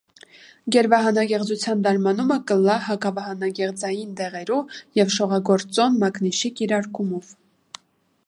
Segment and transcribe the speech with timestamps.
[0.75, 4.59] Գերվահանագեղձութեան դարմանումը կ՛ըլլայ հակավահանագեղձային դեղերու,
[5.01, 7.31] եւ շողագործօն մանիշի կիրարկումով։